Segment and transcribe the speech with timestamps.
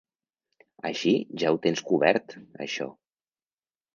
[0.89, 1.11] Així
[1.43, 2.87] ja ho tens cobert, això.